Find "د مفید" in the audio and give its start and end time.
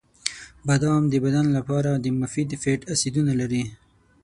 1.95-2.49